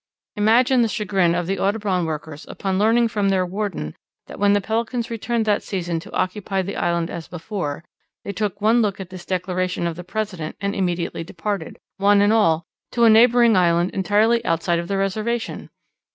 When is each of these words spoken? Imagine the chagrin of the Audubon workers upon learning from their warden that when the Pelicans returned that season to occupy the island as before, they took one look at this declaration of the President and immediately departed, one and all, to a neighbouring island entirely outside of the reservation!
Imagine 0.35 0.81
the 0.81 0.87
chagrin 0.87 1.35
of 1.35 1.45
the 1.45 1.59
Audubon 1.59 2.05
workers 2.07 2.47
upon 2.49 2.79
learning 2.79 3.07
from 3.09 3.29
their 3.29 3.45
warden 3.45 3.95
that 4.25 4.39
when 4.39 4.53
the 4.53 4.59
Pelicans 4.59 5.11
returned 5.11 5.45
that 5.45 5.61
season 5.61 5.99
to 5.99 6.11
occupy 6.11 6.63
the 6.63 6.75
island 6.75 7.11
as 7.11 7.27
before, 7.27 7.83
they 8.23 8.31
took 8.31 8.59
one 8.59 8.81
look 8.81 8.99
at 8.99 9.11
this 9.11 9.27
declaration 9.27 9.85
of 9.85 9.95
the 9.95 10.03
President 10.03 10.55
and 10.59 10.73
immediately 10.73 11.23
departed, 11.23 11.77
one 11.97 12.19
and 12.19 12.33
all, 12.33 12.65
to 12.91 13.03
a 13.03 13.11
neighbouring 13.11 13.55
island 13.55 13.91
entirely 13.91 14.43
outside 14.43 14.79
of 14.79 14.87
the 14.87 14.97
reservation! 14.97 15.69